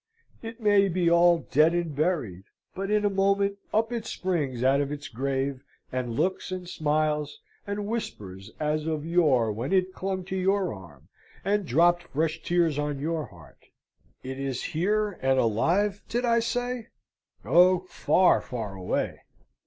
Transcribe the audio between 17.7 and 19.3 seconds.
far, far away!